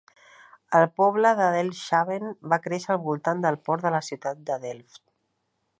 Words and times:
El 0.77 0.87
poble 1.01 1.33
de 1.39 1.49
Delfshaven 1.55 2.33
va 2.55 2.61
créixer 2.65 2.91
al 2.95 3.01
voltant 3.07 3.45
del 3.47 3.61
port 3.69 3.87
de 3.89 3.95
la 3.97 4.05
ciutat 4.11 4.45
de 4.49 4.63
Delft. 4.67 5.03